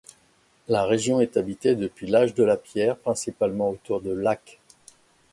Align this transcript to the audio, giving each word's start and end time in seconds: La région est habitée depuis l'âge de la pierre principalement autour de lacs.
La 0.67 0.83
région 0.85 1.21
est 1.21 1.37
habitée 1.37 1.75
depuis 1.75 2.07
l'âge 2.07 2.33
de 2.33 2.43
la 2.43 2.57
pierre 2.57 2.97
principalement 2.97 3.69
autour 3.69 4.01
de 4.01 4.09
lacs. 4.09 4.57